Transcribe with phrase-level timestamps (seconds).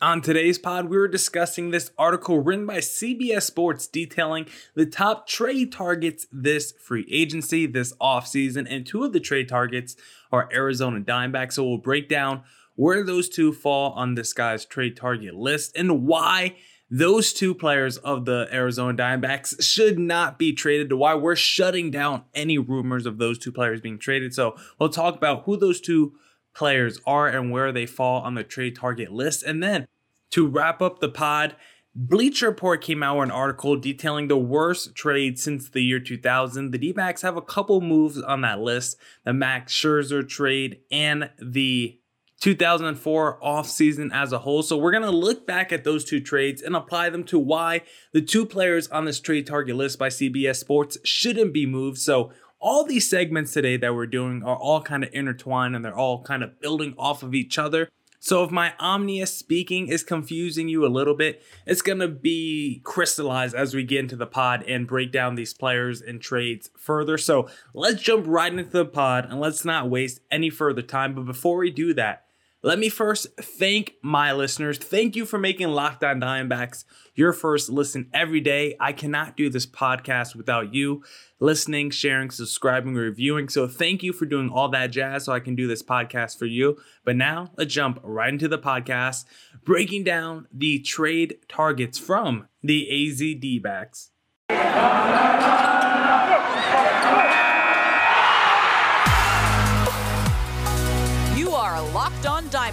[0.00, 5.26] on today's pod, we were discussing this article written by CBS Sports detailing the top
[5.26, 9.96] trade targets this free agency, this offseason, and two of the trade targets
[10.30, 11.54] are Arizona Diamondbacks.
[11.54, 12.44] So we'll break down
[12.76, 16.54] where those two fall on this guy's trade target list and why
[16.90, 21.90] those two players of the Arizona Diamondbacks should not be traded to why we're shutting
[21.90, 24.34] down any rumors of those two players being traded.
[24.34, 26.14] So we'll talk about who those two
[26.54, 29.42] players are and where they fall on the trade target list.
[29.42, 29.86] And then
[30.30, 31.56] to wrap up the pod,
[31.94, 36.70] Bleacher Report came out with an article detailing the worst trade since the year 2000.
[36.70, 41.30] The D backs have a couple moves on that list the Max Scherzer trade and
[41.40, 41.98] the
[42.40, 44.62] 2004 offseason as a whole.
[44.62, 47.82] So we're going to look back at those two trades and apply them to why
[48.12, 51.98] the two players on this trade target list by CBS Sports shouldn't be moved.
[51.98, 55.96] So all these segments today that we're doing are all kind of intertwined and they're
[55.96, 57.88] all kind of building off of each other.
[58.20, 62.80] So if my omnious speaking is confusing you a little bit, it's going to be
[62.82, 67.16] crystallized as we get into the pod and break down these players and trades further.
[67.16, 71.14] So let's jump right into the pod and let's not waste any further time.
[71.14, 72.24] But before we do that,
[72.68, 74.76] let me first thank my listeners.
[74.76, 76.84] Thank you for making Locked On Diamondbacks
[77.14, 78.76] your first listen every day.
[78.78, 81.02] I cannot do this podcast without you
[81.40, 83.48] listening, sharing, subscribing, reviewing.
[83.48, 86.44] So thank you for doing all that jazz so I can do this podcast for
[86.44, 86.76] you.
[87.06, 89.24] But now let's jump right into the podcast,
[89.64, 94.10] breaking down the trade targets from the AZD backs.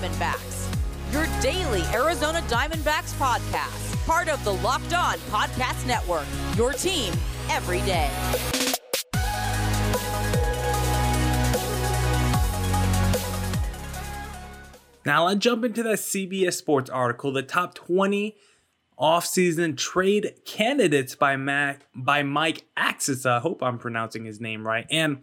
[0.05, 0.67] Diamondbacks,
[1.11, 7.11] your daily Arizona Diamondbacks podcast, part of the Locked On Podcast Network, your team
[7.49, 8.11] every day.
[15.05, 18.35] Now let's jump into that CBS Sports article, the top 20
[18.99, 23.37] offseason trade candidates by Mac by Mike Axisa.
[23.37, 24.85] I hope I'm pronouncing his name right.
[24.91, 25.19] And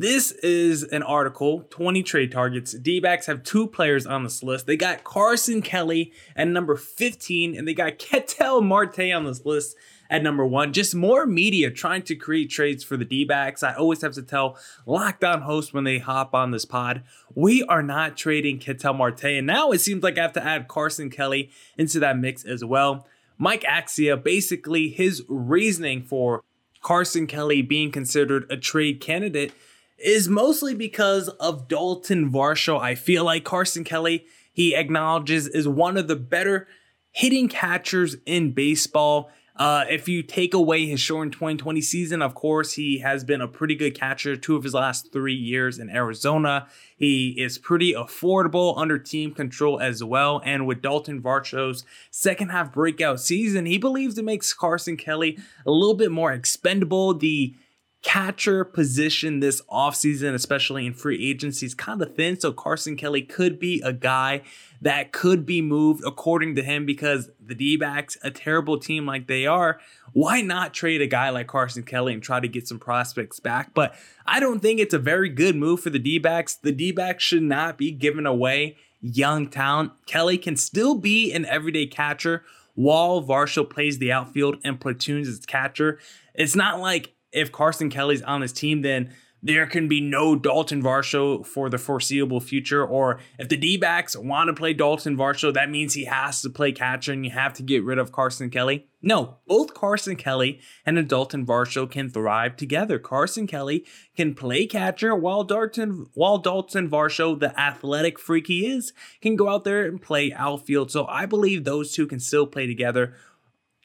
[0.00, 2.72] this is an article, 20 trade targets.
[2.72, 4.66] D-backs have two players on this list.
[4.66, 9.76] They got Carson Kelly at number 15, and they got Ketel Marte on this list
[10.10, 10.72] at number one.
[10.72, 13.62] Just more media trying to create trades for the D backs.
[13.62, 14.56] I always have to tell
[14.86, 17.02] lockdown hosts when they hop on this pod,
[17.34, 19.24] we are not trading Ketel Marte.
[19.24, 22.64] And now it seems like I have to add Carson Kelly into that mix as
[22.64, 23.06] well.
[23.36, 26.42] Mike Axisa, basically his reasoning for
[26.82, 29.52] Carson Kelly being considered a trade candidate
[29.98, 32.80] is mostly because of Dalton Varsho.
[32.80, 36.68] I feel like Carson Kelly, he acknowledges, is one of the better
[37.10, 39.30] hitting catchers in baseball.
[39.56, 43.48] Uh, if you take away his short 2020 season, of course, he has been a
[43.48, 46.68] pretty good catcher two of his last three years in Arizona.
[46.96, 50.40] He is pretty affordable under team control as well.
[50.44, 55.72] And with Dalton Varsho's second half breakout season, he believes it makes Carson Kelly a
[55.72, 57.14] little bit more expendable.
[57.14, 57.56] The
[58.02, 62.38] catcher position this offseason, especially in free agency, is kind of thin.
[62.38, 64.42] So Carson Kelly could be a guy
[64.80, 69.26] that could be moved according to him because the D backs, a terrible team like
[69.26, 69.80] they are,
[70.12, 73.74] why not trade a guy like Carson Kelly and try to get some prospects back?
[73.74, 73.94] But
[74.26, 76.54] I don't think it's a very good move for the D backs.
[76.54, 79.92] The D backs should not be giving away young talent.
[80.06, 82.44] Kelly can still be an everyday catcher
[82.74, 85.98] while Varsho plays the outfield and platoons as catcher.
[86.34, 90.82] It's not like if Carson Kelly's on his team, then there can be no Dalton
[90.82, 95.52] Varsho for the foreseeable future, or if the D backs want to play Dalton Varsho,
[95.54, 98.50] that means he has to play catcher and you have to get rid of Carson
[98.50, 98.86] Kelly.
[99.00, 102.98] No, both Carson Kelly and Dalton Varsho can thrive together.
[102.98, 103.86] Carson Kelly
[104.16, 109.48] can play catcher while Dalton while Dalton Varsho, the athletic freak he is, can go
[109.48, 110.90] out there and play outfield.
[110.90, 113.14] So I believe those two can still play together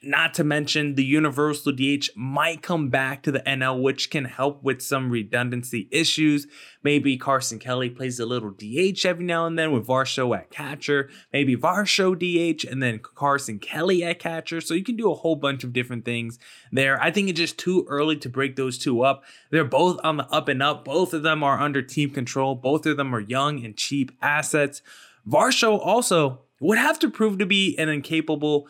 [0.06, 4.62] not to mention, the universal DH might come back to the NL, which can help
[4.62, 6.46] with some redundancy issues.
[6.82, 11.10] Maybe Carson Kelly plays a little DH every now and then with Varsho at catcher.
[11.32, 14.60] Maybe Varsho DH and then Carson Kelly at catcher.
[14.60, 16.38] So you can do a whole bunch of different things
[16.72, 17.02] there.
[17.02, 19.24] I think it's just too early to break those two up.
[19.50, 20.84] They're both on the up and up.
[20.84, 22.54] Both of them are under team control.
[22.54, 24.82] Both of them are young and cheap assets.
[25.28, 28.68] Varsho also would have to prove to be an incapable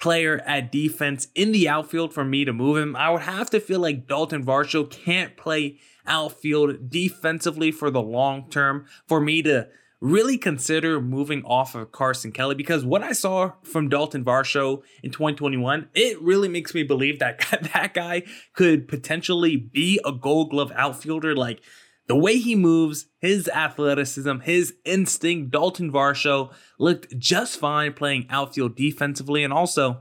[0.00, 2.96] player at defense in the outfield for me to move him.
[2.96, 8.48] I would have to feel like Dalton Varsho can't play outfield defensively for the long
[8.50, 9.68] term for me to
[10.00, 15.10] really consider moving off of Carson Kelly because what I saw from Dalton Varsho in
[15.10, 17.38] 2021, it really makes me believe that
[17.74, 18.22] that guy
[18.54, 21.36] could potentially be a gold glove outfielder.
[21.36, 21.62] Like
[22.10, 28.74] the way he moves, his athleticism, his instinct, Dalton Varsho looked just fine playing outfield
[28.74, 29.44] defensively.
[29.44, 30.00] And also,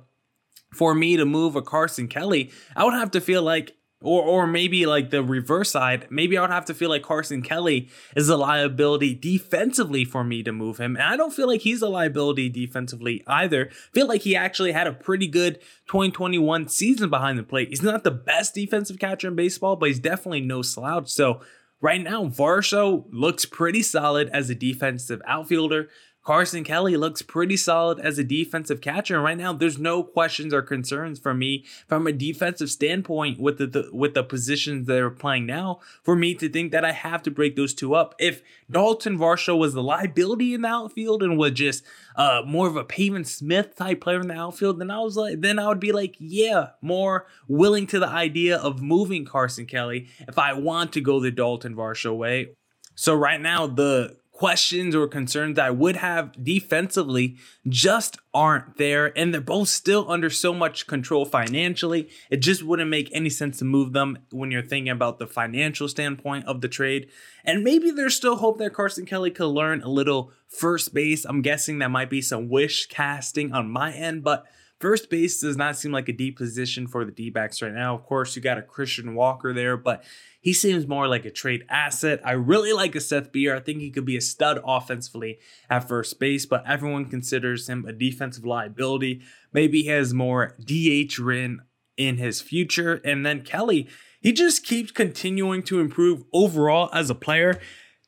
[0.73, 4.47] for me to move a Carson Kelly, I would have to feel like or or
[4.47, 8.27] maybe like the reverse side, maybe I would have to feel like Carson Kelly is
[8.27, 10.95] a liability defensively for me to move him.
[10.95, 13.69] And I don't feel like he's a liability defensively either.
[13.69, 17.69] I feel like he actually had a pretty good 2021 season behind the plate.
[17.69, 21.09] He's not the best defensive catcher in baseball, but he's definitely no slouch.
[21.09, 21.41] So
[21.81, 25.87] Right now, Varsho looks pretty solid as a defensive outfielder.
[26.23, 29.15] Carson Kelly looks pretty solid as a defensive catcher.
[29.15, 33.57] And right now, there's no questions or concerns for me from a defensive standpoint with
[33.57, 37.23] the, the, with the positions they're playing now for me to think that I have
[37.23, 38.15] to break those two up.
[38.19, 41.83] If Dalton Varsho was the liability in the outfield and was just
[42.15, 45.41] uh, more of a Pavin Smith type player in the outfield, then I was like,
[45.41, 50.09] then I would be like, yeah, more willing to the idea of moving Carson Kelly
[50.27, 52.49] if I want to go the Dalton Varsho way.
[52.95, 57.35] So right now, the questions or concerns that I would have defensively
[57.67, 59.11] just aren't there.
[59.17, 62.07] And they're both still under so much control financially.
[62.29, 65.89] It just wouldn't make any sense to move them when you're thinking about the financial
[65.89, 67.09] standpoint of the trade.
[67.43, 71.25] And maybe there's still hope that Carson Kelly could learn a little first base.
[71.25, 74.45] I'm guessing that might be some wish casting on my end, but
[74.79, 77.95] First base does not seem like a deep position for the D backs right now.
[77.95, 80.03] Of course, you got a Christian Walker there, but
[80.39, 82.21] he seems more like a trade asset.
[82.23, 83.55] I really like a Seth Beer.
[83.55, 85.39] I think he could be a stud offensively
[85.69, 89.21] at first base, but everyone considers him a defensive liability.
[89.51, 91.63] Maybe he has more DH written
[91.97, 93.01] in his future.
[93.03, 93.89] And then Kelly,
[94.21, 97.59] he just keeps continuing to improve overall as a player.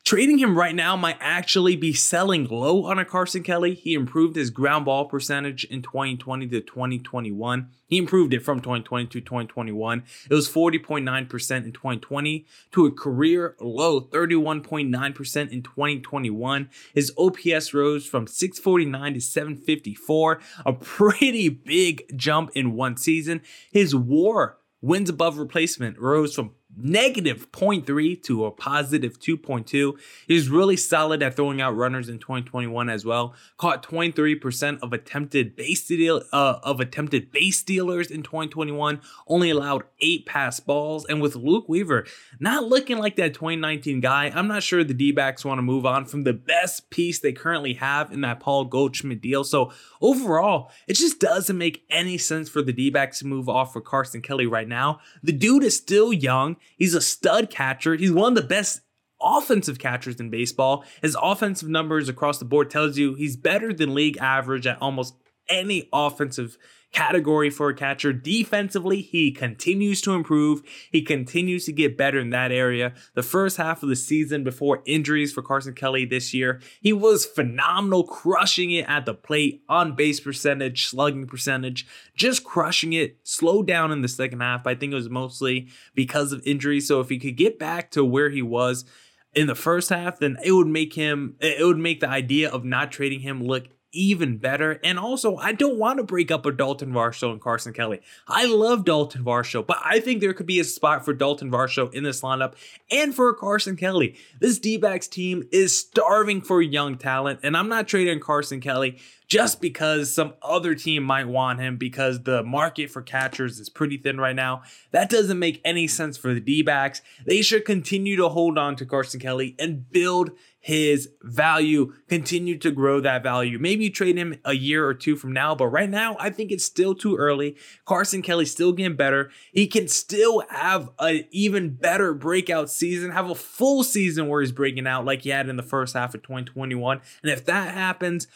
[0.03, 3.75] Trading him right now might actually be selling low on a Carson Kelly.
[3.75, 7.69] He improved his ground ball percentage in 2020 to 2021.
[7.87, 10.03] He improved it from 2020 to 2021.
[10.29, 16.69] It was 40.9% in 2020 to a career low 31.9% in 2021.
[16.93, 23.41] His OPS rose from 649 to 754, a pretty big jump in one season.
[23.71, 29.93] His WAR wins above replacement rose from negative 0.3 to a positive 2.2.
[30.27, 33.33] He's really solid at throwing out runners in 2021 as well.
[33.57, 39.01] Caught 23% of attempted base steal uh, of attempted base stealers in 2021.
[39.27, 41.05] Only allowed eight pass balls.
[41.05, 42.05] And with Luke Weaver
[42.39, 46.05] not looking like that 2019 guy, I'm not sure the D-backs want to move on
[46.05, 49.43] from the best piece they currently have in that Paul Goldschmidt deal.
[49.43, 53.81] So overall, it just doesn't make any sense for the D-backs to move off for
[53.81, 54.99] Carson Kelly right now.
[55.23, 56.57] The dude is still young.
[56.77, 57.95] He's a stud catcher.
[57.95, 58.81] He's one of the best
[59.21, 60.83] offensive catchers in baseball.
[61.01, 65.15] His offensive numbers across the board tells you he's better than league average at almost
[65.51, 66.57] any offensive
[66.91, 68.11] category for a catcher.
[68.11, 70.61] Defensively, he continues to improve.
[70.91, 72.93] He continues to get better in that area.
[73.13, 77.25] The first half of the season before injuries for Carson Kelly this year, he was
[77.25, 83.17] phenomenal, crushing it at the plate, on base percentage, slugging percentage, just crushing it.
[83.23, 84.67] Slowed down in the second half.
[84.67, 86.87] I think it was mostly because of injuries.
[86.87, 88.85] So if he could get back to where he was,
[89.33, 92.65] in the first half, then it would make him, it would make the idea of
[92.65, 94.79] not trading him look even better.
[94.83, 98.01] And also, I don't want to break up a Dalton Varsho and Carson Kelly.
[98.27, 101.93] I love Dalton Varsho, but I think there could be a spot for Dalton Varsho
[101.93, 102.53] in this lineup
[102.89, 104.15] and for Carson Kelly.
[104.39, 108.97] This D backs team is starving for young talent, and I'm not trading Carson Kelly
[109.31, 113.95] just because some other team might want him because the market for catchers is pretty
[113.95, 114.61] thin right now.
[114.91, 117.01] That doesn't make any sense for the D backs.
[117.25, 122.69] They should continue to hold on to Carson Kelly and build his value, continue to
[122.71, 123.57] grow that value.
[123.57, 126.51] Maybe you trade him a year or two from now, but right now, I think
[126.51, 127.57] it's still too early.
[127.85, 129.31] Carson Kelly's still getting better.
[129.51, 134.51] He can still have an even better breakout season, have a full season where he's
[134.51, 137.01] breaking out like he had in the first half of 2021.
[137.23, 138.27] And if that happens,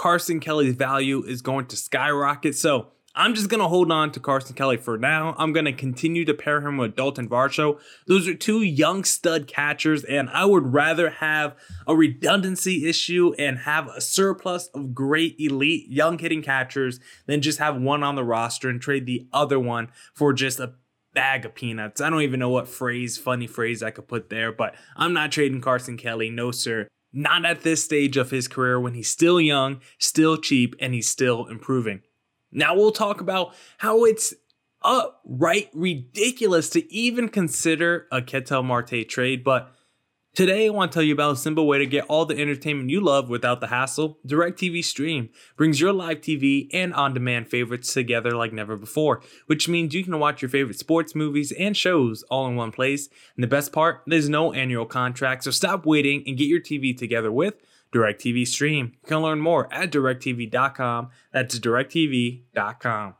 [0.00, 2.56] Carson Kelly's value is going to skyrocket.
[2.56, 5.34] So I'm just going to hold on to Carson Kelly for now.
[5.36, 7.78] I'm going to continue to pair him with Dalton Varsho.
[8.06, 11.54] Those are two young stud catchers, and I would rather have
[11.86, 17.58] a redundancy issue and have a surplus of great elite young hitting catchers than just
[17.58, 20.76] have one on the roster and trade the other one for just a
[21.12, 22.00] bag of peanuts.
[22.00, 25.30] I don't even know what phrase, funny phrase I could put there, but I'm not
[25.30, 26.30] trading Carson Kelly.
[26.30, 26.88] No, sir.
[27.12, 31.10] Not at this stage of his career when he's still young, still cheap, and he's
[31.10, 32.02] still improving.
[32.52, 34.34] Now we'll talk about how it's
[35.24, 39.72] right ridiculous to even consider a Ketel Marte trade, but
[40.40, 42.88] Today, I want to tell you about a simple way to get all the entertainment
[42.88, 44.18] you love without the hassle.
[44.26, 49.68] DirecTV Stream brings your live TV and on demand favorites together like never before, which
[49.68, 53.10] means you can watch your favorite sports, movies, and shows all in one place.
[53.36, 56.96] And the best part, there's no annual contract, so stop waiting and get your TV
[56.96, 57.56] together with
[57.92, 58.92] DirecTV Stream.
[59.02, 61.10] You can learn more at directv.com.
[61.34, 63.14] That's directv.com.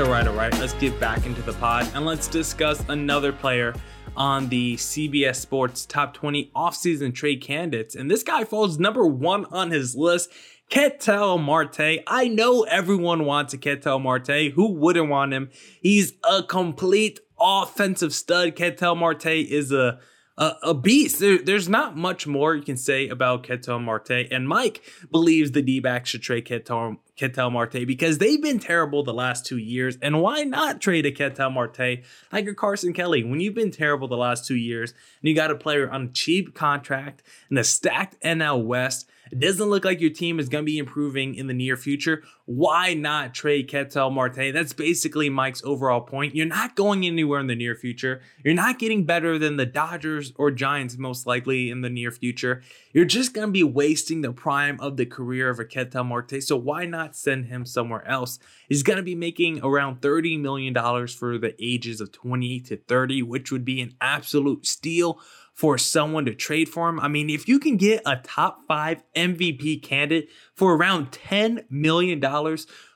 [0.00, 0.52] all right, all right.
[0.58, 3.74] Let's get back into the pod and let's discuss another player
[4.14, 7.94] on the CBS Sports Top 20 offseason trade candidates.
[7.94, 10.30] And this guy falls number one on his list.
[10.68, 12.00] Ketel Marte.
[12.06, 14.52] I know everyone wants a Ketel Marte.
[14.54, 15.50] Who wouldn't want him?
[15.80, 18.54] He's a complete offensive stud.
[18.54, 19.98] Ketel Marte is a
[20.38, 21.18] a, a beast.
[21.18, 24.28] There, there's not much more you can say about Ketel Marte.
[24.30, 29.02] And Mike believes the D backs should trade Ketel, Ketel Marte because they've been terrible
[29.02, 29.96] the last two years.
[30.02, 32.02] And why not trade a Ketel Marte
[32.32, 35.50] like a Carson Kelly when you've been terrible the last two years and you got
[35.50, 39.08] a player on a cheap contract in a stacked NL West?
[39.32, 42.22] It doesn't look like your team is going to be improving in the near future.
[42.46, 44.52] Why not trade Ketel Marte?
[44.54, 46.36] That's basically Mike's overall point.
[46.36, 48.22] You're not going anywhere in the near future.
[48.44, 52.62] You're not getting better than the Dodgers or Giants, most likely in the near future.
[52.92, 56.40] You're just going to be wasting the prime of the career of a Ketel Marte.
[56.40, 58.38] So why not send him somewhere else?
[58.68, 60.72] He's going to be making around $30 million
[61.08, 65.18] for the ages of 28 to 30, which would be an absolute steal
[65.56, 67.00] for someone to trade for him.
[67.00, 72.22] I mean, if you can get a top five MVP candidate for around $10 million,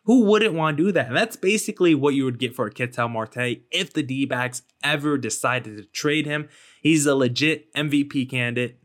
[0.04, 1.08] who wouldn't want to do that?
[1.08, 5.18] And that's basically what you would get for Ketel Marte if the D backs ever
[5.18, 6.48] decided to trade him.
[6.82, 8.80] He's a legit MVP candidate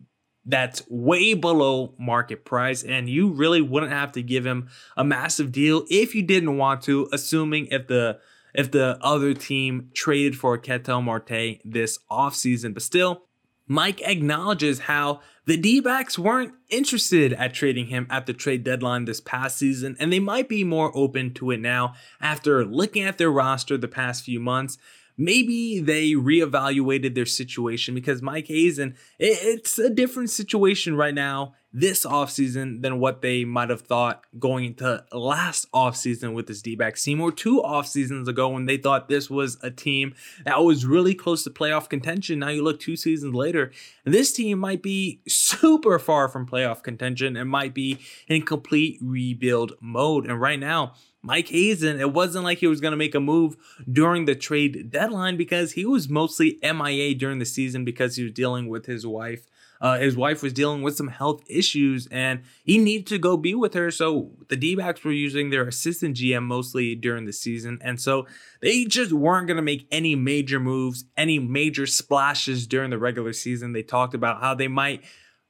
[0.46, 5.52] that's way below market price and you really wouldn't have to give him a massive
[5.52, 8.20] deal if you didn't want to assuming if the
[8.54, 13.24] if the other team traded for Ketel Marte this offseason but still
[13.68, 19.06] Mike acknowledges how the D backs weren't interested at trading him at the trade deadline
[19.06, 23.18] this past season, and they might be more open to it now after looking at
[23.18, 24.78] their roster the past few months
[25.18, 32.06] maybe they reevaluated their situation because Mike Hazen, it's a different situation right now this
[32.06, 37.20] offseason than what they might have thought going into last offseason with this D-back team
[37.20, 41.14] or two off seasons ago when they thought this was a team that was really
[41.14, 42.40] close to playoff contention.
[42.40, 43.74] Now you look two seasons later,
[44.06, 49.74] this team might be super far from playoff contention and might be in complete rebuild
[49.82, 50.26] mode.
[50.26, 50.94] And right now,
[51.26, 53.58] Mike Hazen, it wasn't like he was going to make a move
[53.92, 58.32] during the trade deadline because he was mostly MIA during the season because he was
[58.32, 59.48] dealing with his wife.
[59.82, 63.56] Uh, his wife was dealing with some health issues and he needed to go be
[63.56, 63.90] with her.
[63.90, 67.80] So the D backs were using their assistant GM mostly during the season.
[67.82, 68.28] And so
[68.62, 73.34] they just weren't going to make any major moves, any major splashes during the regular
[73.34, 73.74] season.
[73.74, 75.04] They talked about how they might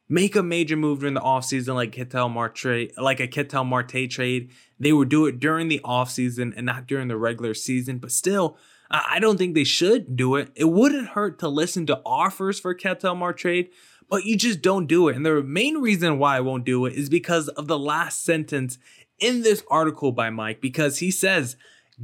[0.08, 4.52] make a major move during the offseason like Ketel Marte, like a Ketel Marte trade.
[4.80, 8.58] They would do it during the offseason and not during the regular season, but still,
[8.90, 10.52] I don't think they should do it.
[10.56, 13.70] It wouldn't hurt to listen to offers for Ketel Marte,
[14.10, 15.16] but you just don't do it.
[15.16, 18.78] And the main reason why I won't do it is because of the last sentence
[19.20, 21.56] in this article by Mike, because he says,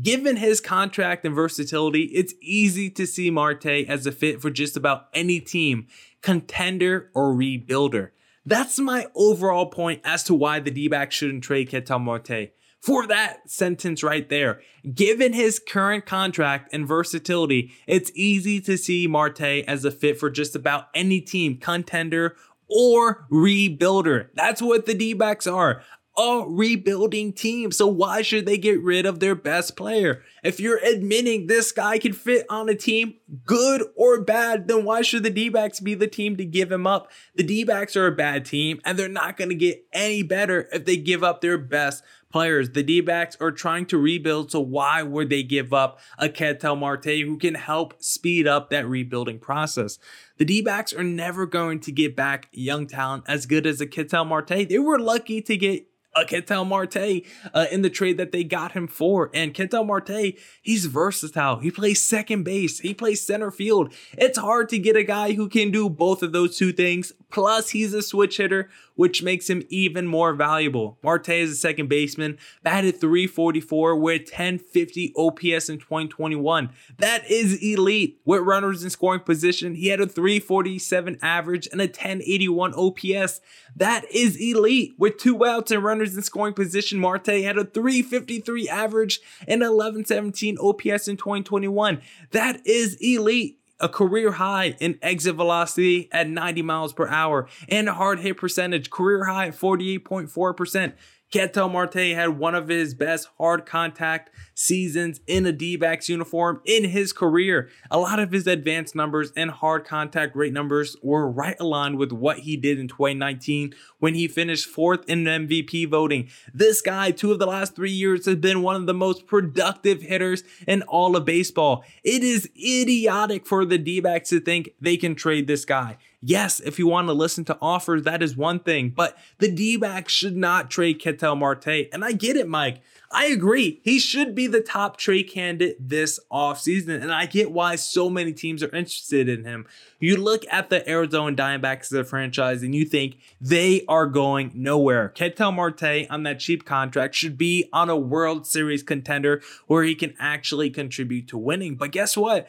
[0.02, 4.78] Given his contract and versatility, it's easy to see Marte as a fit for just
[4.78, 5.88] about any team,
[6.22, 8.12] contender or rebuilder.
[8.46, 12.52] That's my overall point as to why the D backs shouldn't trade Ketel Marte.
[12.82, 14.62] For that sentence right there.
[14.94, 20.30] Given his current contract and versatility, it's easy to see Marte as a fit for
[20.30, 22.36] just about any team, contender
[22.68, 24.30] or rebuilder.
[24.34, 25.84] That's what the D backs are
[26.18, 27.72] a rebuilding team.
[27.72, 30.24] So why should they get rid of their best player?
[30.44, 35.02] If you're admitting this guy can fit on a team, good or bad, then why
[35.04, 37.10] should the D-backs be the team to give him up?
[37.36, 40.86] The D-backs are a bad team and they're not going to get any better if
[40.86, 42.70] they give up their best players.
[42.70, 47.06] The D-backs are trying to rebuild, so why would they give up a Ketel Marte
[47.06, 50.00] who can help speed up that rebuilding process?
[50.38, 54.26] The D-backs are never going to get back young talent as good as a Ketel
[54.26, 54.70] Marte.
[54.70, 58.74] They were lucky to get uh, Ketel Marte uh, in the trade that they got
[58.74, 59.30] him for.
[59.34, 61.60] And Ketel Marte, he's versatile.
[61.60, 63.94] He plays second base, he plays center field.
[64.18, 67.14] It's hard to get a guy who can do both of those two things.
[67.30, 68.70] Plus, he's a switch hitter
[69.02, 71.00] which makes him even more valuable.
[71.02, 76.70] Marte is a second baseman, batted 344 with 1050 OPS in 2021.
[76.98, 78.20] That is elite.
[78.26, 83.42] With runners in scoring position, he had a 347 average and a 1081 OPS.
[83.76, 84.94] That is elite.
[84.98, 90.58] With two outs and runners in scoring position, Marte had a 353 average and 1117
[90.60, 92.02] OPS in 2021.
[92.32, 97.90] That is elite a career high in exit velocity at 90 miles per hour and
[97.90, 100.94] a hard hit percentage, career high at 48.4%.
[101.32, 106.84] Ketel Marte had one of his best hard contact seasons in a D-backs uniform in
[106.84, 107.70] his career.
[107.90, 112.12] A lot of his advanced numbers and hard contact rate numbers were right aligned with
[112.12, 116.28] what he did in 2019 when he finished fourth in MVP voting.
[116.54, 120.02] This guy, two of the last three years, has been one of the most productive
[120.02, 121.86] hitters in all of baseball.
[122.04, 125.98] It is idiotic for the D-backs to think they can trade this guy.
[126.24, 129.76] Yes, if you want to listen to offers, that is one thing, but the D
[129.76, 131.90] backs should not trade Ketel Marte.
[131.92, 132.82] And I get it, Mike.
[133.14, 133.82] I agree.
[133.84, 137.02] He should be the top trade candidate this offseason.
[137.02, 139.66] And I get why so many teams are interested in him.
[140.00, 144.52] You look at the Arizona Diamondbacks as a franchise and you think they are going
[144.54, 145.10] nowhere.
[145.10, 149.96] Ketel Marte on that cheap contract should be on a World Series contender where he
[149.96, 151.76] can actually contribute to winning.
[151.76, 152.48] But guess what?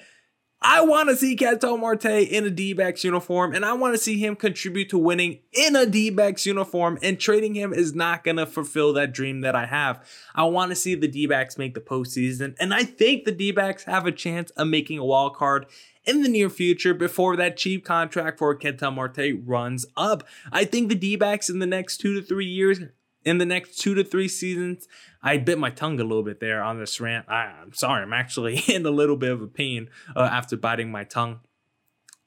[0.65, 4.19] I want to see Ketel Marte in a D-backs uniform, and I want to see
[4.19, 8.47] him contribute to winning in a D-backs uniform, and trading him is not going to
[8.47, 10.07] fulfill that dream that I have.
[10.35, 14.07] I want to see the D-backs make the postseason, and I think the D-backs have
[14.07, 15.67] a chance of making a wild card
[16.05, 20.25] in the near future before that cheap contract for Ketel Marte runs up.
[20.51, 22.81] I think the D-backs in the next two to three years
[23.25, 24.89] in the next two to three seasons.
[25.23, 27.27] I bit my tongue a little bit there on this rant.
[27.29, 30.91] I, am sorry, I'm actually in a little bit of a pain uh, after biting
[30.91, 31.41] my tongue.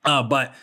[0.03, 0.53] Uh, but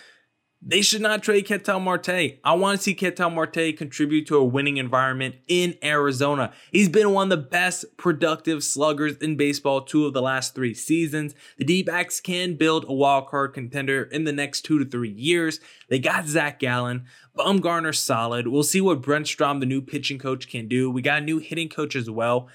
[0.65, 2.39] they should not trade Ketel Marte.
[2.45, 6.53] I want to see Ketel Marte contribute to a winning environment in Arizona.
[6.71, 10.75] He's been one of the best productive sluggers in baseball two of the last three
[10.75, 11.35] seasons.
[11.59, 15.59] The D-backs can build a wild card contender in the next two to three years.
[15.89, 17.07] They got Zach Gallen.
[17.37, 18.47] Bumgarner solid.
[18.47, 20.91] We'll see what Brent Strom, the new pitching coach, can do.
[20.91, 22.49] We got a new hitting coach as well.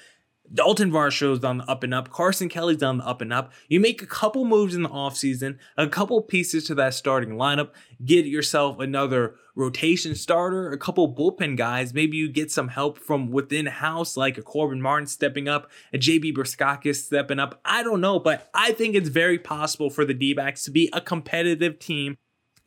[0.53, 2.10] Dalton Varsho's on the up and up.
[2.10, 3.51] Carson Kelly's on the up and up.
[3.67, 7.71] You make a couple moves in the offseason, a couple pieces to that starting lineup,
[8.03, 11.93] get yourself another rotation starter, a couple bullpen guys.
[11.93, 15.97] Maybe you get some help from within house, like a Corbin Martin stepping up, a
[15.97, 17.60] JB Bukauskas stepping up.
[17.65, 20.89] I don't know, but I think it's very possible for the D backs to be
[20.93, 22.17] a competitive team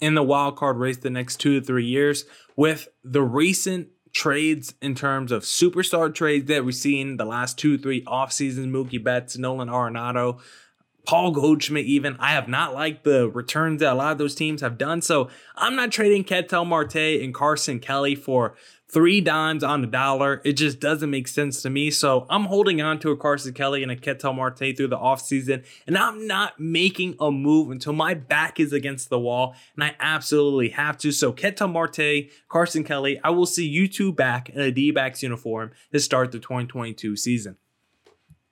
[0.00, 2.24] in the wild card race the next two to three years
[2.56, 7.78] with the recent trades in terms of superstar trades that we've seen the last two,
[7.78, 10.40] three off seasons, Mookie Betts, Nolan Arenado,
[11.06, 12.16] Paul Goldschmidt, even.
[12.18, 15.00] I have not liked the returns that a lot of those teams have done.
[15.02, 18.54] So I'm not trading Ketel Marte and Carson Kelly for
[18.92, 20.40] three dimes on the dollar.
[20.44, 21.90] It just doesn't make sense to me.
[21.90, 25.64] So I'm holding on to a Carson Kelly and a Ketel Marte through the offseason.
[25.86, 29.54] And I'm not making a move until my back is against the wall.
[29.74, 31.12] And I absolutely have to.
[31.12, 35.72] So Ketel Marte, Carson Kelly, I will see you two back in a D-backs uniform
[35.92, 37.56] to start the 2022 season.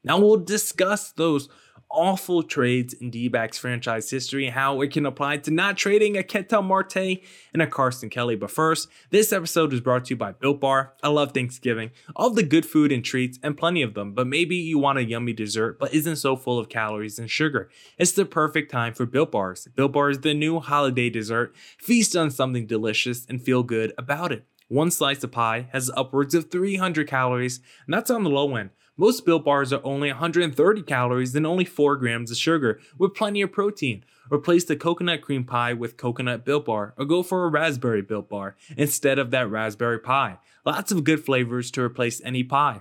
[0.04, 1.48] Now we'll discuss those
[1.90, 6.62] awful trades in D-backs franchise history, how it can apply to not trading a Ketel
[6.62, 7.20] Marte
[7.52, 8.36] and a Carson Kelly.
[8.36, 10.94] But first, this episode is brought to you by Built Bar.
[11.02, 14.12] I love Thanksgiving, all the good food and treats, and plenty of them.
[14.12, 17.70] But maybe you want a yummy dessert, but isn't so full of calories and sugar.
[17.96, 19.68] It's the perfect time for Built Bars.
[19.74, 21.54] Built Bar is the new holiday dessert.
[21.78, 24.44] Feast on something delicious and feel good about it.
[24.68, 28.68] One slice of pie has upwards of 300 calories, and that's on the low end.
[29.00, 33.40] Most Built Bars are only 130 calories and only 4 grams of sugar, with plenty
[33.42, 34.04] of protein.
[34.28, 38.28] Replace the coconut cream pie with coconut Built Bar, or go for a raspberry Built
[38.28, 40.38] Bar instead of that raspberry pie.
[40.66, 42.80] Lots of good flavors to replace any pie.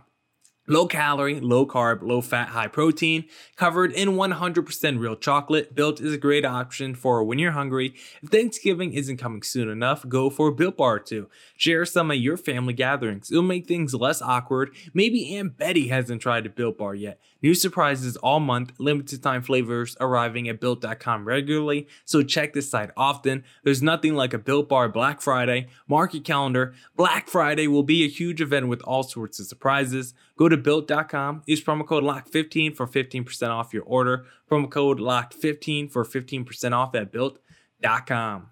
[0.70, 3.24] Low calorie, low carb, low fat, high protein,
[3.56, 5.74] covered in 100% real chocolate.
[5.74, 7.96] Built is a great option for when you're hungry.
[8.22, 11.30] If Thanksgiving isn't coming soon enough, go for a Built Bar or two.
[11.56, 13.32] Share some at your family gatherings.
[13.32, 14.76] It'll make things less awkward.
[14.94, 17.22] Maybe Aunt Betty hasn't tried a Built Bar yet.
[17.42, 22.90] New surprises all month, limited time flavors arriving at Built.com regularly, so check this site
[22.98, 23.44] often.
[23.64, 25.68] There's nothing like a Built Bar Black Friday.
[25.88, 26.74] Mark your calendar.
[26.96, 30.14] Black Friday will be a huge event with all sorts of surprises.
[30.36, 34.26] Go to built.com, use promo code LOCK15 for 15% off your order.
[34.50, 38.50] Promo code LOCK15 for 15% off at built.com.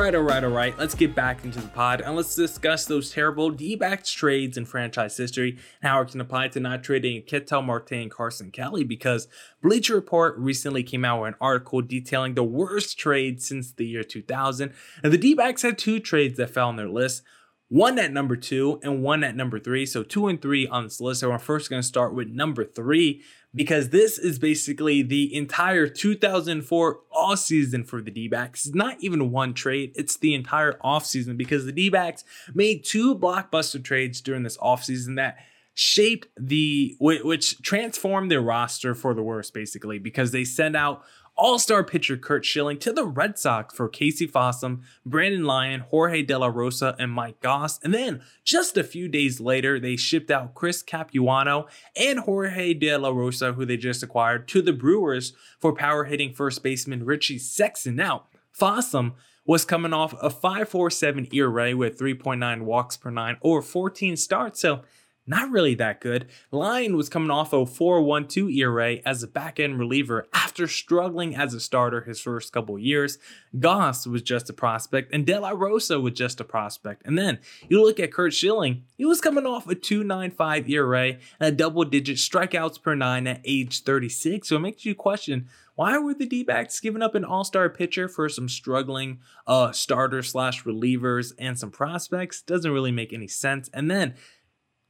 [0.00, 0.78] right, all right, all right.
[0.78, 5.14] Let's get back into the pod and let's discuss those terrible D-backs trades in franchise
[5.14, 9.28] history and how it can apply to not trading Ketel Marte and Carson Kelly because
[9.62, 14.02] Bleacher Report recently came out with an article detailing the worst trade since the year
[14.02, 14.72] 2000.
[15.02, 17.22] And the D-backs had two trades that fell on their list
[17.68, 19.86] one at number two and one at number three.
[19.86, 21.20] So two and three on this list.
[21.20, 23.22] So we're first going to start with number three
[23.54, 28.66] because this is basically the entire 2004 off season for the D-backs.
[28.66, 33.14] It's not even one trade, it's the entire off season because the D-backs made two
[33.14, 35.38] blockbuster trades during this off season that
[35.74, 41.02] shaped the which transformed their roster for the worse basically because they sent out
[41.36, 46.38] all-star pitcher Curt Schilling to the Red Sox for Casey Fossum, Brandon Lyon, Jorge De
[46.38, 47.78] La Rosa, and Mike Goss.
[47.82, 51.66] And then just a few days later, they shipped out Chris Capuano
[51.96, 56.32] and Jorge De La Rosa, who they just acquired, to the Brewers for power hitting
[56.32, 57.94] first baseman Richie Sexson.
[57.94, 58.24] Now,
[58.58, 59.12] Fossum
[59.46, 64.60] was coming off a 5.47 ERA with 3.9 walks per nine over 14 starts.
[64.60, 64.82] So
[65.26, 66.26] not really that good.
[66.50, 71.54] Lyon was coming off a 4.12 ERA as a back end reliever after struggling as
[71.54, 73.18] a starter his first couple years.
[73.58, 77.02] Goss was just a prospect, and De La Rosa was just a prospect.
[77.04, 81.18] And then you look at Curt Schilling, he was coming off a 2.95 ERA and
[81.40, 84.48] a double digit strikeouts per nine at age 36.
[84.48, 88.28] So it makes you question why were the D-backs giving up an all-star pitcher for
[88.28, 92.42] some struggling uh starter slash relievers and some prospects?
[92.42, 93.70] Doesn't really make any sense.
[93.72, 94.14] And then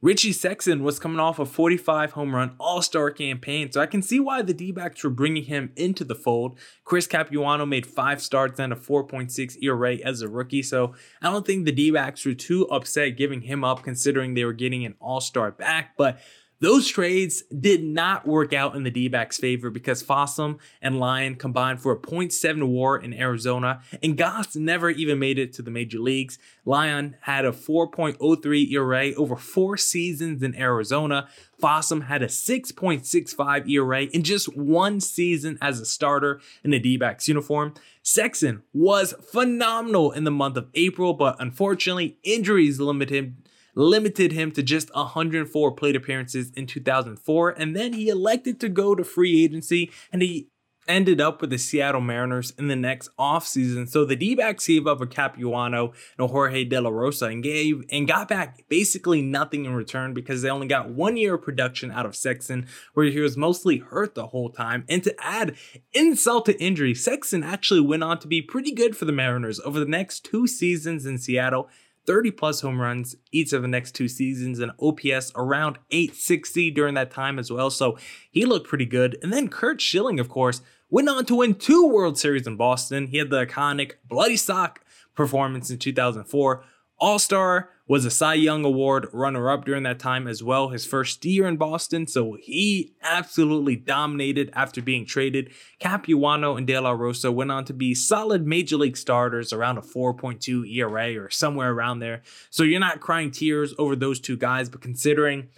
[0.03, 4.01] Richie Sexson was coming off a 45 home run all star campaign, so I can
[4.01, 6.57] see why the D backs were bringing him into the fold.
[6.83, 11.45] Chris Capuano made five starts and a 4.6 ERA as a rookie, so I don't
[11.45, 14.95] think the D backs were too upset giving him up considering they were getting an
[14.99, 16.19] all star back, but
[16.61, 21.35] those trades did not work out in the D backs' favor because Fossum and Lyon
[21.35, 25.71] combined for a 0.7 war in Arizona, and Goss never even made it to the
[25.71, 26.37] major leagues.
[26.63, 31.27] Lyon had a 4.03 ERA over four seasons in Arizona.
[31.59, 36.95] Fossum had a 6.65 ERA in just one season as a starter in a D
[36.95, 37.73] backs uniform.
[38.03, 43.37] Sexson was phenomenal in the month of April, but unfortunately, injuries limited him
[43.75, 48.95] limited him to just 104 plate appearances in 2004, and then he elected to go
[48.95, 50.47] to free agency and he
[50.87, 53.87] ended up with the Seattle Mariners in the next offseason.
[53.87, 57.83] So the D-backs gave up a Capuano and a Jorge De La Rosa and gave
[57.91, 61.91] and got back basically nothing in return because they only got one year of production
[61.91, 64.83] out of Sexson, where he was mostly hurt the whole time.
[64.89, 65.55] And to add
[65.93, 69.79] insult to injury, Sexson actually went on to be pretty good for the Mariners over
[69.79, 71.69] the next two seasons in Seattle
[72.05, 76.95] 30 plus home runs each of the next two seasons and OPS around 860 during
[76.95, 77.69] that time as well.
[77.69, 77.97] So
[78.29, 79.17] he looked pretty good.
[79.21, 83.07] And then Curt Schilling, of course, went on to win two World Series in Boston.
[83.07, 84.81] He had the iconic Bloody Sock
[85.15, 86.63] performance in 2004,
[87.01, 90.85] All Star was a Cy Young Award runner up during that time as well, his
[90.85, 92.05] first year in Boston.
[92.05, 95.51] So he absolutely dominated after being traded.
[95.79, 99.81] Capuano and De La Rosa went on to be solid major league starters around a
[99.81, 102.21] 4.2 ERA or somewhere around there.
[102.51, 105.49] So you're not crying tears over those two guys, but considering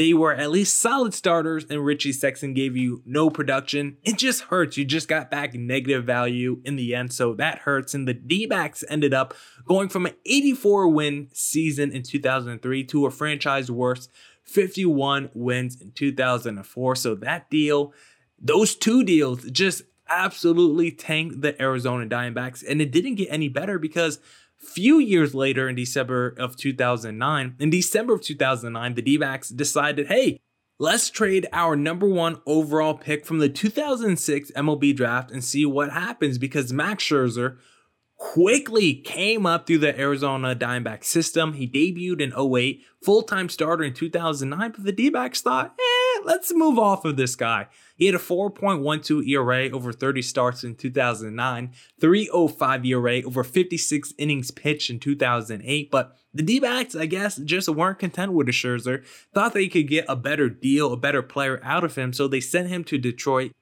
[0.00, 3.98] they were at least solid starters, and Richie Sexson gave you no production.
[4.02, 4.78] It just hurts.
[4.78, 7.92] You just got back negative value in the end, so that hurts.
[7.92, 9.34] And the D backs ended up
[9.66, 14.10] going from an 84 win season in 2003 to a franchise worst
[14.44, 16.96] 51 wins in 2004.
[16.96, 17.92] So that deal,
[18.40, 23.78] those two deals, just absolutely tanked the Arizona Diamondbacks, and it didn't get any better
[23.78, 24.18] because
[24.60, 30.40] few years later in December of 2009, in December of 2009, the D-backs decided, hey,
[30.78, 35.90] let's trade our number one overall pick from the 2006 MLB draft and see what
[35.90, 37.56] happens because Max Scherzer,
[38.20, 41.54] quickly came up through the Arizona Diamondback system.
[41.54, 46.20] He debuted in 08, full time starter in 2009, but the D thought, eh, Eh,
[46.24, 47.66] let's move off of this guy.
[47.96, 51.70] He had a 4.12 ERA over 30 starts in 2009,
[52.00, 55.90] 305 ERA over 56 innings pitched in 2008.
[55.90, 60.06] But the D backs, I guess, just weren't content with Scherzer, thought they could get
[60.08, 63.52] a better deal, a better player out of him, so they sent him to Detroit.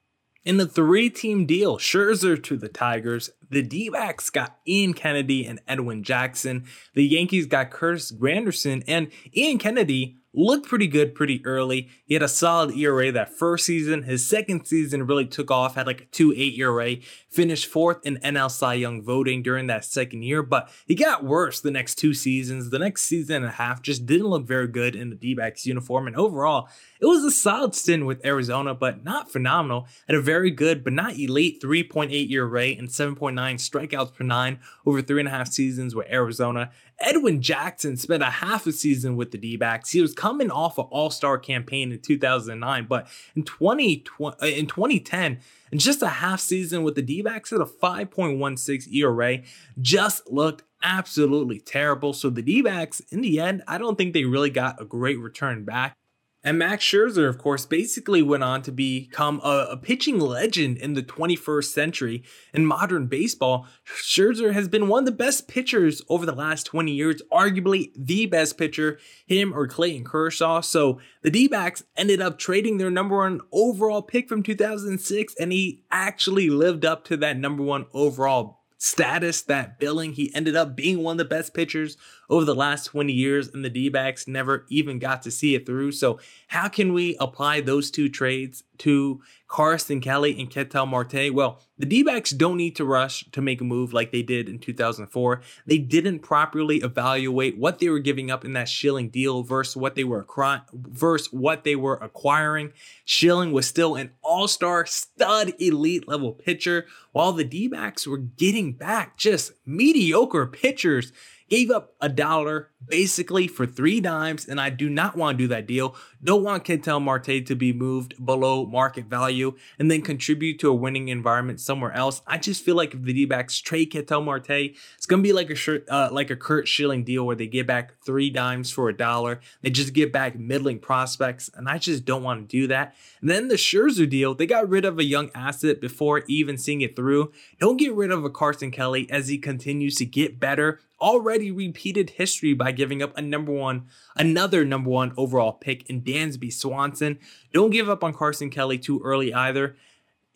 [0.45, 5.45] In the three team deal, Scherzer to the Tigers, the D backs got Ian Kennedy
[5.45, 11.43] and Edwin Jackson, the Yankees got Curtis Granderson, and Ian Kennedy looked pretty good pretty
[11.45, 11.89] early.
[12.05, 14.03] He had a solid ERA that first season.
[14.03, 16.95] His second season really took off, had like a 2.8 ERA,
[17.29, 21.61] finished fourth in NL Cy Young voting during that second year, but he got worse
[21.61, 22.69] the next two seasons.
[22.69, 25.65] The next season and a half just didn't look very good in the D backs
[25.65, 26.69] uniform, and overall,
[27.01, 29.87] it was a solid stint with Arizona, but not phenomenal.
[30.07, 35.01] Had a very good, but not elite 3.8 ERA and 7.9 strikeouts per nine over
[35.01, 36.71] three and a half seasons with Arizona.
[37.01, 39.91] Edwin Jackson spent a half a season with the D backs.
[39.91, 44.67] He was coming off an all star campaign in 2009, but in 20, uh, in
[44.67, 45.39] 2010,
[45.71, 49.39] in just a half season with the D backs at a 5.16 ERA,
[49.81, 52.13] just looked absolutely terrible.
[52.13, 55.19] So the D backs, in the end, I don't think they really got a great
[55.19, 55.95] return back.
[56.41, 60.93] And Max Scherzer, of course, basically went on to become a, a, pitching legend in
[60.93, 62.23] the 21st century
[62.53, 63.67] in modern baseball.
[63.85, 68.25] Scherzer has been one of the best pitchers over the last 20 years, arguably the
[68.25, 70.61] best pitcher, him or Clayton Kershaw.
[70.61, 75.51] So the D backs ended up trading their number one overall pick from 2006, and
[75.51, 80.13] he actually lived up to that number one overall status, that billing.
[80.13, 81.97] He ended up being one of the best pitchers
[82.29, 85.65] over the last 20 years, and the D backs never even got to see it
[85.65, 85.91] through.
[85.91, 91.33] So, how can we apply those two trades to Carson Kelly and Ketel Marte?
[91.33, 94.47] Well, the D backs don't need to rush to make a move like they did
[94.47, 95.41] in 2004.
[95.65, 99.95] They didn't properly evaluate what they were giving up in that Schilling deal versus what
[99.95, 100.25] they were.
[100.73, 102.73] Versus what they were acquiring.
[103.05, 108.73] Schilling was still an all-star, stud, elite level pitcher, while the D backs were getting
[108.73, 111.11] back just mediocre pitchers
[111.49, 115.47] Gave up a dollar basically for three dimes, and I do not want to do
[115.49, 115.95] that deal.
[116.23, 120.73] Don't want Ketel Marte to be moved below market value and then contribute to a
[120.73, 122.21] winning environment somewhere else.
[122.27, 125.55] I just feel like if the D-backs trade Ketel Marte, it's gonna be like a
[125.55, 128.95] shirt, uh, like a Curt Schilling deal where they get back three dimes for a
[128.95, 129.39] dollar.
[129.61, 132.95] They just get back middling prospects, and I just don't want to do that.
[133.21, 136.81] And then the Scherzer deal, they got rid of a young asset before even seeing
[136.81, 137.31] it through.
[137.59, 142.11] Don't get rid of a Carson Kelly as he continues to get better already repeated
[142.11, 147.19] history by giving up a number one, another number one overall pick in Dansby Swanson.
[147.53, 149.75] Don't give up on Carson Kelly too early either.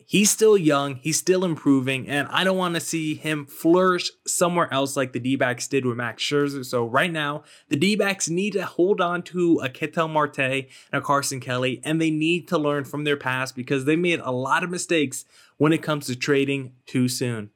[0.06, 4.71] He's still young, he's still improving, and I don't want to see him flourish somewhere
[4.71, 6.65] else like the D backs did with Max Scherzer.
[6.65, 10.67] So, right now, the D backs need to hold on to a Ketel Marte and
[10.91, 14.32] a Carson Kelly, and they need to learn from their past because they made a
[14.32, 15.23] lot of mistakes
[15.58, 17.52] when it comes to trading too soon.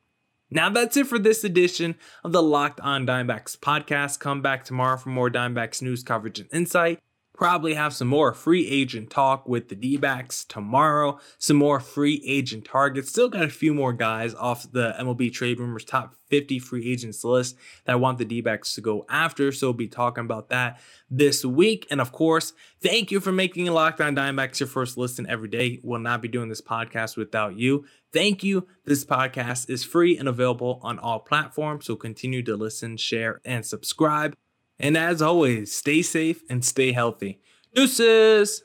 [0.50, 4.20] Now that's it for this edition of the Locked On Diamondbacks podcast.
[4.20, 7.00] Come back tomorrow for more Diamondbacks news coverage and insight.
[7.38, 11.19] Probably have some more free agent talk with the D backs tomorrow.
[11.38, 13.10] Some more free agent targets.
[13.10, 17.23] Still got a few more guys off the MLB trade rumors top 50 free agents
[17.23, 19.52] list that I want the D backs to go after.
[19.52, 21.86] So we'll be talking about that this week.
[21.91, 25.80] And of course, thank you for making Locked On Diamondbacks your first listen every day.
[25.84, 27.86] We'll not be doing this podcast without you.
[28.12, 28.65] Thank you.
[28.86, 31.86] This podcast is free and available on all platforms.
[31.86, 34.36] So continue to listen, share, and subscribe.
[34.80, 37.40] And as always, stay safe and stay healthy.
[37.74, 38.63] Deuces!